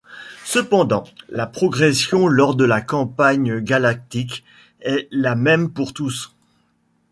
[0.45, 4.43] Cependant, la progression lors de la Campagne Galactique
[4.79, 6.35] est la même pour tous.